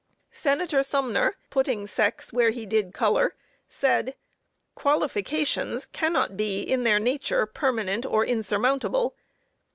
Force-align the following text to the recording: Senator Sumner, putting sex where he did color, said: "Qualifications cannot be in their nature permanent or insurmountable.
Senator 0.31 0.81
Sumner, 0.81 1.35
putting 1.51 1.85
sex 1.85 2.33
where 2.33 2.49
he 2.49 2.65
did 2.65 2.91
color, 2.91 3.35
said: 3.67 4.15
"Qualifications 4.73 5.85
cannot 5.85 6.35
be 6.35 6.61
in 6.61 6.83
their 6.85 6.99
nature 6.99 7.45
permanent 7.45 8.03
or 8.07 8.25
insurmountable. 8.25 9.13